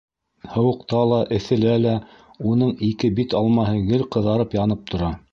Һыуыҡта 0.51 1.01
ла, 1.09 1.17
эҫелә 1.35 1.75
лә 1.83 1.91
уның 2.51 2.71
ике 2.87 3.11
бит 3.19 3.35
алмаһы 3.41 3.75
гел 3.91 4.05
ҡыҙарып 4.17 4.57
янып 4.61 4.83
тора. 4.95 5.11